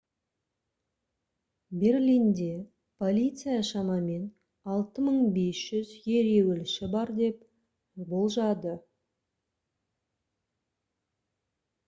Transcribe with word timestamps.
берлинде 1.81 2.49
полиция 3.01 3.57
шамамен 3.69 4.23
6500 4.75 5.91
ереуілші 6.17 6.89
бар 6.95 7.11
деп 7.19 7.43
болжады 8.13 8.73